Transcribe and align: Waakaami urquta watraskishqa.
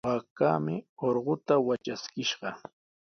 Waakaami 0.07 0.75
urquta 1.05 1.53
watraskishqa. 1.67 2.49